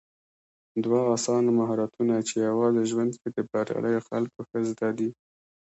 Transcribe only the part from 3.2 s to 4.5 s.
کې د برياليو خلکو